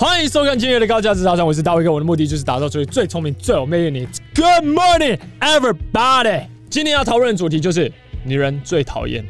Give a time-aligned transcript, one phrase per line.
[0.00, 4.06] 欢迎收看今天的高价值早餐，我是大卫哥，我的目的就是打造出最聪明、最有魅力的你。
[4.32, 6.44] Good morning, everybody！
[6.70, 7.92] 今天要讨论的主题就是
[8.24, 9.26] 女人最讨厌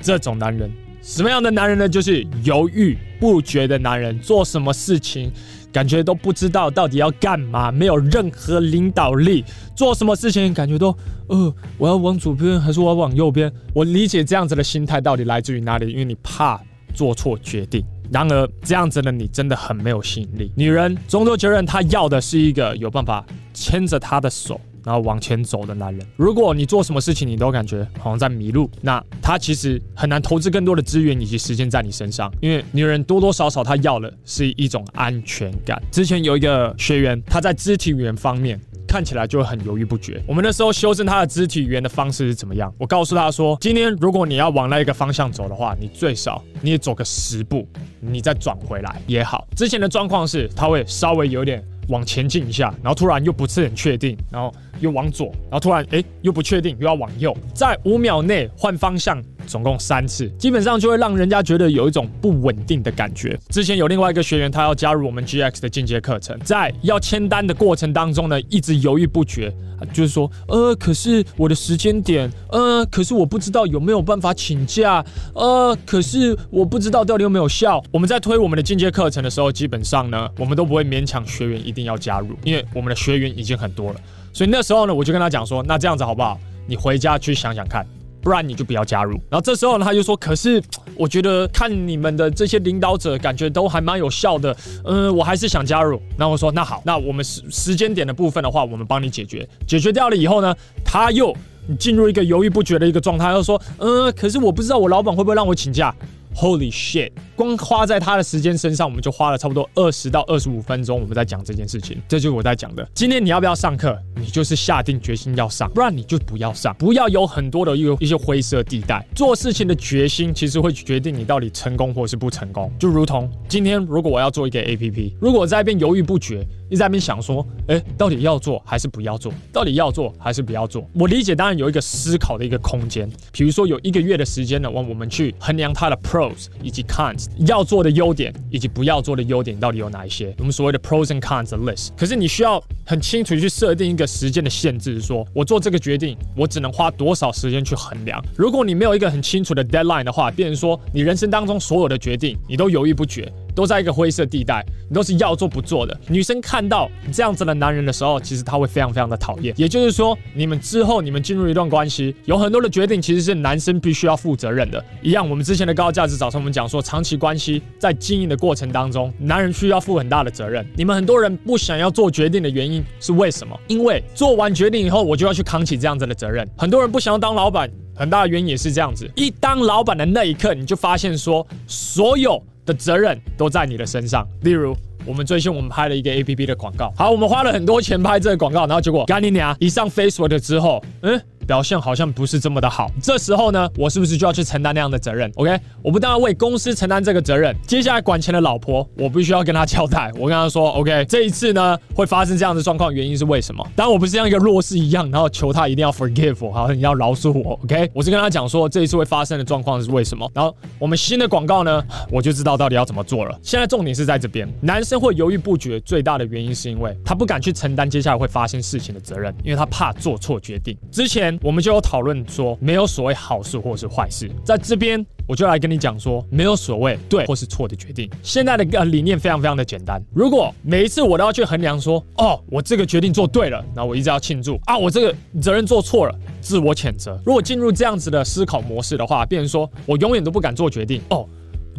[0.00, 0.68] 这种男人。
[1.00, 1.88] 什么样的男人呢？
[1.88, 5.30] 就是犹豫不决的男人，做什么事情
[5.72, 9.44] 感觉都不知道到底要干嘛，没有任何领导力，
[9.76, 10.88] 做什么事情感觉都
[11.28, 13.48] 呃，我要往左边还是我要往右边？
[13.72, 15.92] 我理解这样子的心态到底来自于哪里？
[15.92, 16.60] 因为你怕
[16.92, 17.84] 做错决定。
[18.12, 20.50] 然而，这样子的你真的很没有吸引力。
[20.56, 23.24] 女人终究觉得她要的是一个有办法
[23.54, 26.04] 牵着她的手，然后往前走的男人。
[26.16, 32.32] 如果你做什么事情你都感觉好像在迷路，那她其实很难投资更多的资源以及时间在你身上。
[32.40, 35.80] 因为女人多多少少她要的是一种安全感。
[35.92, 38.60] 之前有一个学员，他在肢体语言方面。
[38.90, 40.20] 看起来就会很犹豫不决。
[40.26, 42.74] 我们那时候修正他的肢体语言的方式是怎么样？
[42.76, 47.64] 我告诉他说，今天如果你要往那一个方向走的话，你最少你也走个十步，
[48.00, 49.46] 你再转回来也好。
[49.54, 59.22] 之前的状况是他会稍微有点往前进一下，然后突然又不是很确定，然后又往左，然后突然哎又不确定，又要往右，在五秒内换方向。
[59.50, 63.36] 总共三次，基本上就会让人家觉得有一种不稳定的感觉。
[63.48, 69.52] 之前有另外一个学员，他要加入我们 GX 的进阶课程，在要签单的过程当中呢，一直犹豫不决，
[69.92, 75.04] 就是说，呃，可是我的时间点，呃，可是我不知道有没有办法请假，
[75.34, 77.82] 呃，可是我不知道到底有没有效。
[77.90, 84.00] 我们在推我们的进阶课程的时候，基本上呢，我们都不会勉强学员一定要加入，因为我们的学员已经很多了。
[84.32, 86.38] 所以那时候呢，我就跟他讲说，那这样子好不好？
[86.68, 87.84] 你回家去想想看。
[88.22, 89.12] 不然你就不要加入。
[89.28, 90.62] 然后这时候呢，他就说：“可是
[90.94, 94.56] 我觉得看你们的这些领导者，感觉都还蛮有效的。
[94.84, 99.48] 嗯，我还是想加入。”然后我说：“那好，那我们时时间点的部分的话，我们帮你解决。
[99.66, 100.54] 解决掉了以后呢，
[100.84, 101.34] 他又
[101.78, 105.94] 进入一个犹豫不决的一个状态，他又说：嗯，可是我不知道我老板会不会让我请假。”
[106.40, 107.12] Holy shit！
[107.36, 110.98] 光花在他的时间身上，我们就花了差不多二十到二十五分钟。
[110.98, 112.88] 我们在讲这件事情，这就是我在讲的。
[112.94, 113.94] 今天你要不要上课？
[114.16, 116.74] 你就是下定决心要上，不然你就不要上。
[116.78, 119.06] 不要有很多的一一些灰色地带。
[119.14, 122.72] 做事情的决心，其实会决定你到底成功或是不成功。
[122.78, 129.32] 就如同今天，如果我要做一个 APP，如果我在一边犹豫不决，你在那边想说，哎，到底要做还是不要做？
[129.52, 130.88] 到底要做还是不要做？
[130.94, 133.10] 我理解，当然有一个思考的一个空间。
[133.32, 140.32] 比如说有一个月的时间呢，我我们去衡量它的 pros 以及 cons，要做的优点以及不要做的优点到底有哪一些？
[140.38, 141.88] 我们所谓的 pros and cons 的 list。
[141.96, 148.24] 可是你需要很清楚去设定一个时间的限制，说我做这个决定，我只能花多少时间去衡量。
[148.36, 153.30] 如果你没有一个很清楚的 deadline 的话，变成说你人生当中所有的决定，你都犹豫不决。
[153.60, 155.94] 都在一个灰色地带，你都是要做不做的。
[156.08, 159.52] 女生看到这样子的男人的时候，其实她会非常非常的讨厌。
[159.54, 164.82] 也就是说，你们之后你们进入一段关系，有很多的决定其实是男生必须要负责任的。
[165.02, 170.66] 一样，我们之前的高价值早上我们讲说，长期关系在经营的过程当中，男人需要负很大的责任。
[170.74, 173.54] 你们很多人不想要做决定的原因是为什么？
[173.68, 176.48] 因为做完决定以后，我就要去扛起这样子的责任。
[176.56, 179.06] 很多人不想要当老板，很大的原因也是这样子。
[179.16, 182.42] 一当老板的那一刻，你就发现说，所有。
[182.66, 184.26] 的责任都在你的身上。
[184.42, 184.76] 例如，
[185.06, 191.20] 我们最近我们拍了一个 APP 的广告，好，我们花了很多钱拍这个广告，然后结果干你娘，一上 Facebook 之后，嗯。
[191.46, 200.10] 表现好像不是这么的好，这时候呢，我是不是就要去承担那样的责任？OK，我不但要为公司承担这个责任，接下来管钱的老婆，我必须要跟她交代。
[200.16, 203.66] 我跟她说，OK，这一次呢会发生这样的状况，原因是为什么？
[203.74, 207.90] 当然我不是像一个弱势一样，然后求她一定要 forgive 我，好像，你要饶恕我，OK？
[207.92, 210.30] 我是跟她讲说，这一次会发生的状况是为什么？
[210.34, 213.38] 然后我们新的广告呢，我就知道到底要怎么做了。
[213.42, 220.76] 现在重点是在这边，男生会犹豫不决，最大的原因是因为他不敢去承担接下来会发生事情的责任，因为他怕做错决定。
[220.92, 221.29] 之前。
[221.42, 228.10] 我们就有讨论说，没有所谓好事或是坏事，在这边我就来跟你讲说，没有所谓对或是错的决定。
[228.22, 237.20] 现在的个理念非常非常的简单，如果每一次我都要去衡量说，哦，我这个决定做对了，那我一直要庆祝啊，我这个责任做错了，自我谴责。
[237.24, 241.26] 如果进入这样子的思考模式的话，变成说我永远都不敢做决定哦，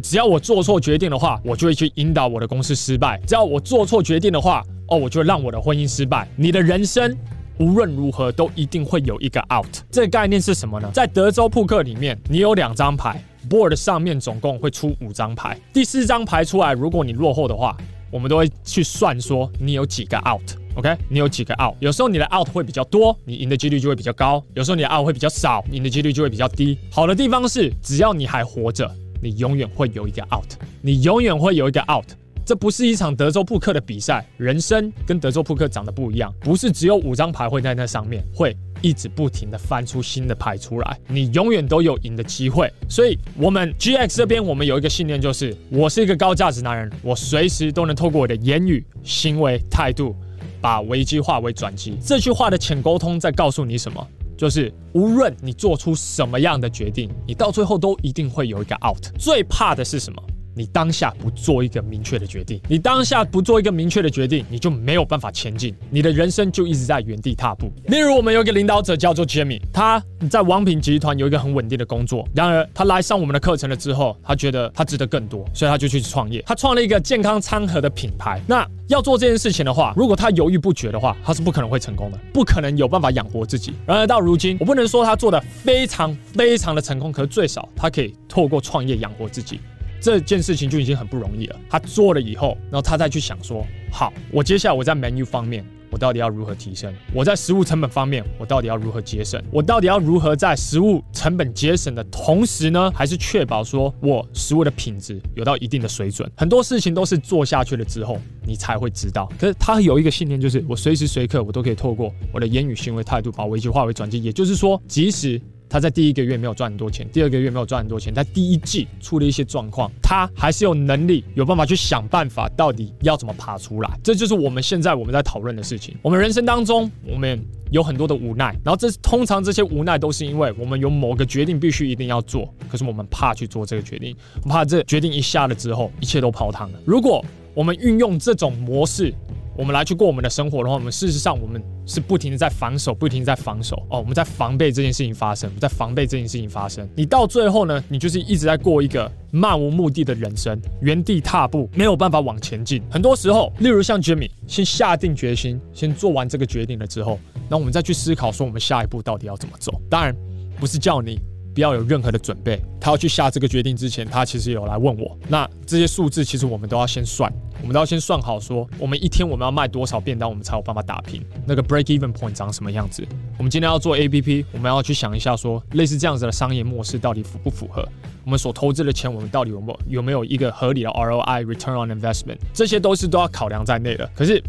[0.02, 6.26] 只要我做错决定的话，我就会去引导我的公司失败；只要我做错决定的话，哦，我就会让我的婚姻失败。
[6.36, 7.16] 你的人生。
[7.58, 9.66] 无论如何，都一定会有一个 out。
[9.90, 10.90] 这个概念是什么呢？
[10.92, 15.58] 在德州扑克里面，你有两张牌，board 上面总共会出五张牌。
[15.72, 17.76] 第四张牌出来，如果你落后的话，
[18.10, 20.42] 我们都会去算说你有几个 out。
[20.74, 21.74] OK，你有几个 out？
[21.80, 26.78] 有时候你的 out 会比较多，你赢的几率就会比较高；有时候你的 out 会比较少，赢的几率就会比较低。
[26.90, 28.90] 好的地方是，只要你还活着，
[29.22, 32.06] 你永远会有一个 out，你永远会有一个 out。
[32.44, 42.72] 这不是一场德州扑克的比赛，人生跟德州扑克长得不一样，不是只有五张牌会在那上面，会一直不停的翻出新的牌出来，你永远都有赢的机会。
[42.88, 50.14] 所以，我们 GX 这边我们有一个信念，就是我是一个高价值男人，我随时都能透过我的言语、行为、态度，
[50.60, 51.96] 把危机化为转机。
[52.04, 54.04] 这句话的潜沟通在告诉你什么？
[54.36, 59.06] 就是无论你做出什么样的决定，你到最后都一定会有一个 out。
[59.16, 60.20] 最怕的是什么？
[60.54, 67.70] 你当下不做一个明确的决定，你当下不做一个明确的决定，你就没有办法前进，你的人生就一直在原地踏步。
[67.86, 72.28] 例如，我们有一个领导者叫做 Jimmy，他在王品集团有一个很稳定的工作。
[72.34, 76.42] 然而，他来上我们的课程了之后，他觉得他值得更多，所以他就去创业。
[76.46, 78.40] 他创了一个健康餐盒的品牌。
[78.46, 83.72] 那要做这件事情的话，如果他犹豫不决的话，他是不可能会成功的，不可能有办法养活自己。
[83.86, 89.60] 然而到如今，我不能说他做的非常非常的成功，可是最少他可以透过创业养活自己。
[90.02, 91.56] 这件事情就已经很不容易了。
[91.70, 96.92] 他做了以后，然后他再去想说：好，我接下来我在 menu 方面，我到底要如何提升？
[97.14, 99.40] 我在食物成本方面，我到底要如何节省？
[99.52, 106.28] 我到底要如何在食物成本节省的同时呢，还是确保说我食物的品质有到一定的水准？
[106.36, 109.30] 很多事情都是做下去了之后，你才会知道。
[109.38, 114.20] 可是他有一个信念，就是我随时随刻我都可以透过我的言语、行为、态度，把危机化为转机。
[114.20, 115.40] 也就是说，即使
[115.72, 123.90] 他在第一个月没有赚很多钱，第二个月没有赚很多钱，他第一季出了一些状况，他还是有能力、有办法去想办法，到底要怎么爬出来。
[124.04, 125.96] 这就是我们现在我们在讨论的事情。
[126.02, 134.14] 我们人生当中，我们有很多的无奈，然后这通常这些无奈都是因为我们有某个决定必须一定要做，可是我们怕去做这个决定，
[134.46, 136.78] 怕这决定一下了之后，一切都泡汤了。
[136.84, 137.24] 如果
[137.54, 139.14] 我们运用这种模式，
[139.56, 146.88] 我们来去过我们的生活的话，我们事实上我们是不停的在防守，不停地在防守哦，我们在防备这件事情发生，我们在防备这件事情发生。
[146.96, 152.82] 你到最后呢，你就是一直在过一个漫无目的的人生，原地踏步，没有办法往前进。
[152.90, 159.80] 很多时候，例如像 Jimmy，先下定决心，先做完这个决定了之后，那我们再去思考说，我们下一步到底要怎么走。
[159.90, 160.16] 当然，
[160.58, 161.20] 不是叫你。
[161.54, 162.60] 不要有任何的准备。
[162.80, 165.16] 他要去下这个决定之前，他其实有来问我。
[165.28, 173.06] 那这些数字其实我们都要先算，我们都要先算好，说我们一天我们要卖多少便当，我们才有办法打平那个 break even point 长什么样子。
[173.38, 177.86] 我们今天要做 APP，我们要去想一下，说类似这样子的商业模式到底符不符合
[178.24, 184.10] 我们所投资的钱，我们到底有没有有没有一个合理的 ROI return on investment，这些都是都要考量在内的。
[184.14, 184.42] 可是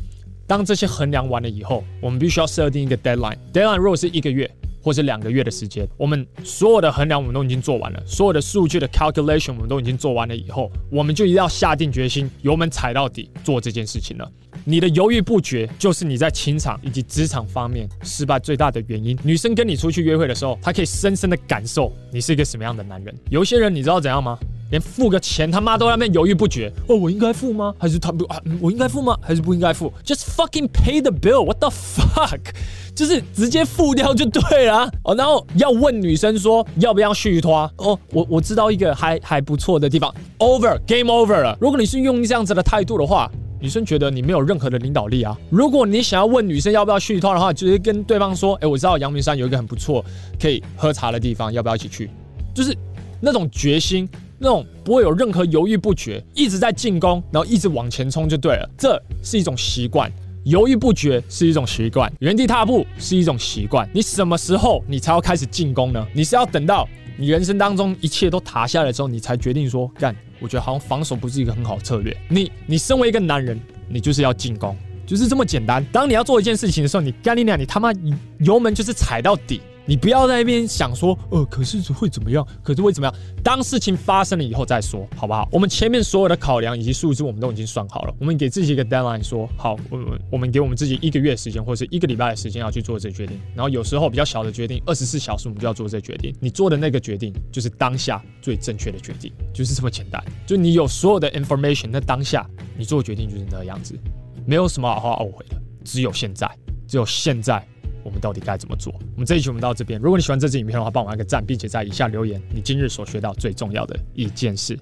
[0.47, 3.37] 当这些衡量完了以后，我们必须要设定一个 deadline。
[3.53, 4.49] deadline 如果是一个月。
[4.83, 14.29] 或是两个月的时间，我们所有的衡量我们都已经做完了，所有的数据的 calculation 我们都已经做完了以后，我们就一定要下定决心，油门踩到底做这件事情了。
[14.65, 19.17] 你的犹豫不决，就是你在情场以及职场方面失败最大的原因。
[19.23, 23.13] 女生跟你出去约会的时候，她可以深深的感受你是一个什么样的男人。
[23.29, 24.37] 有些人你知道怎样吗？
[24.73, 26.71] 连付个钱他妈都在那边犹豫不决。
[26.87, 27.75] 哦，我应该付吗？
[27.77, 28.41] 还是他不啊？
[28.59, 29.15] 我应该付吗？
[29.21, 31.45] 还是不应该付？Just fucking pay the bill.
[31.45, 32.39] What the fuck？
[32.95, 35.13] 就是直接付掉就对了哦。
[35.13, 37.99] 然后要问女生说要不要续拖哦。
[38.11, 40.11] 我我知道一个还还不错的地方。
[40.39, 41.55] Over game over 了。
[41.61, 43.29] 如果你是用这样子的态度的话，
[43.61, 45.37] 女生觉得你没有任何的领导力啊。
[45.51, 50.03] 如果你想要问女生要不要续拖的话，直接跟对方说：哎，我知道阳明山有一个很不错
[50.41, 52.09] 可以喝茶的地方，要不要一起去？
[52.55, 52.75] 就是
[53.21, 54.09] 那种决心。
[54.43, 58.69] 那种不会有任何犹豫不决，一直在进攻，然后一直往前冲就对了。
[58.77, 60.11] 这是一种习惯，
[60.43, 63.89] 犹豫不决是一种习惯，原地踏步是一种习惯。
[63.93, 66.05] 你什么时候你才要开始进攻呢？
[66.13, 66.85] 你是要等到
[67.17, 70.13] 你人生当中一切都塌下来之后，你才决定说干？
[70.41, 72.13] 我觉得好像防守不是一个很好策略。
[72.27, 74.75] 你你身为一个男人，你就是要进攻，
[75.07, 75.81] 就是这么简单。
[75.89, 77.93] 当你要做一件事情的时候，你干你娘，你他妈
[78.39, 79.61] 油门就是踩到底。
[79.85, 82.45] 你不要在那边想说，呃，可是会怎么样？
[82.63, 83.15] 可是会怎么样？
[83.43, 85.47] 当事情发生了以后再说，好不好？
[85.51, 88.13] 我们前面所有的考量以及数字，我们都已经算好了。
[88.17, 93.37] 我们给自己一个 deadline，说好，我我们给我们自己一个月时间，或者是一个礼拜的时间要去做这个决定。
[93.53, 96.33] 然后有时候比较小的决定，二十四小时我们就要做这个决定。
[96.39, 100.23] 你做的那个决定就是当下最正确的决定，就是这么简单。
[100.47, 103.99] 就你有所有的 information，那当下你做决定就是那个样子，
[104.45, 106.49] 没有什么好后悔的，只有现在，
[106.87, 107.61] 只有现在。
[108.03, 108.93] 我们到底该怎么做？
[109.13, 109.99] 我们这一期我们到这边。
[109.99, 114.77] 如果你喜欢这支影片的话，帮我按个赞，并且在以下留言你今日所学到最重要的一件事。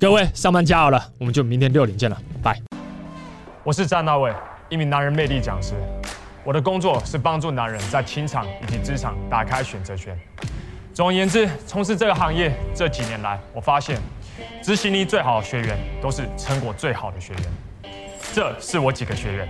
[0.00, 2.60] 各位上班加油了，我们就明天六点见了，拜。
[3.62, 4.32] 我是詹大卫，
[4.68, 5.74] 一名男人魅力讲师。
[6.44, 10.18] 我的工作是帮助男人在情场以及职场打开选择权。
[10.92, 14.00] 总而言之，从事这个行业这几年来，我发现
[14.60, 17.42] 执行力最好的学员都是成果最好的学员。
[18.34, 19.48] 这是我几个学员。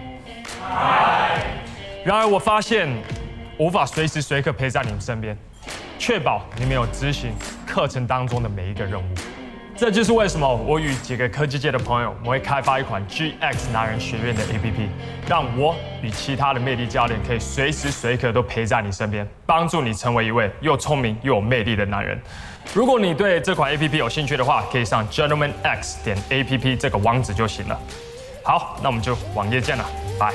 [2.05, 2.89] 然而，我发现
[3.59, 5.37] 无法随时随刻陪在你们身边，
[6.01, 7.33] 确保你们有执行
[7.65, 9.05] 课程当中的每一个任务。
[9.77, 14.89] 这就是为什么我与几个科技界的朋友，我们会开发一款 GX 男人学院的 APP，
[15.29, 22.21] 让我与其他的魅力教练可以随时随刻都陪在你身边，帮助你成为一位又聪明又有魅力的男人。
[22.75, 27.81] 如果你对这款 APP 有兴趣的话，可以上 gentlemanx 点 APP 这个网址就行了。
[28.43, 29.85] 好，那我们就网页见了，
[30.19, 30.33] 拜。